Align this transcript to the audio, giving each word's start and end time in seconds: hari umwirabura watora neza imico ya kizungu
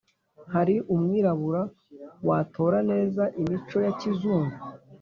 hari 0.53 0.75
umwirabura 0.93 1.61
watora 2.27 2.77
neza 2.91 3.23
imico 3.41 3.77
ya 3.85 3.91
kizungu 3.99 4.57